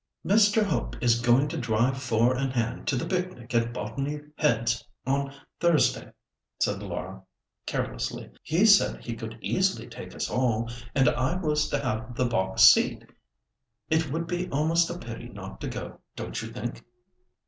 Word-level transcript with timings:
"Mr. 0.25 0.63
Hope 0.65 0.95
is 0.99 1.21
going 1.21 1.47
to 1.49 1.59
drive 1.59 1.95
four 2.01 2.35
in 2.35 2.49
hand 2.49 2.87
to 2.87 2.95
the 2.95 3.05
picnic 3.05 3.53
at 3.53 3.71
Botany 3.71 4.19
Heads 4.35 4.83
on 5.05 5.31
Thursday," 5.59 6.11
said 6.59 6.81
Laura, 6.81 7.21
carelessly; 7.67 8.31
"he 8.41 8.65
said 8.65 9.03
he 9.03 9.15
could 9.15 9.37
easily 9.41 9.87
take 9.87 10.15
us 10.15 10.27
all, 10.27 10.71
and 10.95 11.07
I 11.07 11.35
was 11.35 11.69
to 11.69 11.77
have 11.79 12.15
the 12.15 12.25
box 12.25 12.63
seat. 12.63 13.05
It 13.91 14.11
would 14.11 14.25
be 14.25 14.49
almost 14.49 14.89
a 14.89 14.97
pity 14.97 15.29
not 15.29 15.61
to 15.61 15.67
go, 15.67 15.99
don't 16.15 16.41
you 16.41 16.47
think?" 16.51 16.83